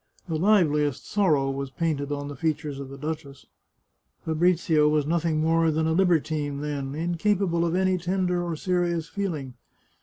The 0.27 0.35
liveliest 0.39 1.07
sorrow 1.07 1.51
was 1.51 1.69
painted 1.69 2.11
on 2.11 2.27
the 2.27 2.35
features 2.35 2.79
of 2.79 2.89
the 2.89 2.97
duchess. 2.97 3.45
Fabrizio 4.25 4.89
was 4.89 5.05
nothing 5.05 5.41
more 5.41 5.69
than 5.69 5.85
a 5.85 5.93
libertine, 5.93 6.61
then— 6.61 6.95
inca 6.95 7.35
pable 7.35 7.63
of 7.63 7.75
any 7.75 7.99
tender 7.99 8.41
or 8.43 8.55
serious 8.55 9.07
feeling 9.07 9.53